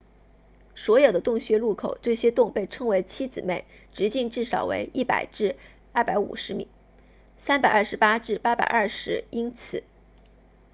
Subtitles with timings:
[0.73, 5.55] 所有的洞穴入口这些洞被称为七姊妹直径至少为100至
[5.93, 6.67] 250米
[7.39, 9.83] 328至820英尺